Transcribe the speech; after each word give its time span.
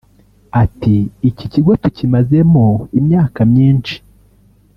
Ati 0.63 0.95
“Iki 1.29 1.45
kigo 1.53 1.71
tukimazemo 1.81 2.65
imyaka 2.99 3.39
myinshi 3.51 3.95